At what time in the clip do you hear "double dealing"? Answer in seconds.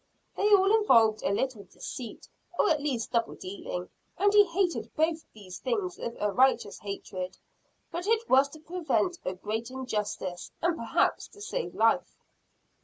3.11-3.87